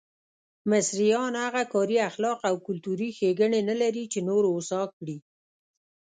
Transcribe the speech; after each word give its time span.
مصریان 0.69 1.33
هغه 1.45 1.63
کاري 1.73 1.97
اخلاق 2.09 2.39
او 2.49 2.55
کلتوري 2.67 3.09
ښېګڼې 3.17 3.61
نه 3.69 3.75
لري 3.81 4.03
چې 4.11 4.19
نور 4.29 4.43
هوسا 4.53 4.81
کړي. 4.97 5.17